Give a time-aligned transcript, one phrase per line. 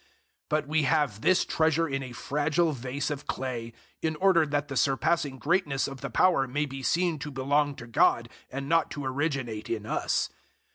[0.01, 0.07] 004:007
[0.49, 4.75] But we have this treasure in a fragile vase of clay, in order that the
[4.75, 9.05] surpassing greatness of the power may be seen to belong to God, and not to
[9.05, 10.29] originate in us.